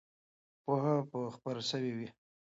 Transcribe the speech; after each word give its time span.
پوهه 0.63 0.93
به 1.09 1.19
خپره 1.35 1.61
سوې 1.69 1.91
وي. 1.97 2.07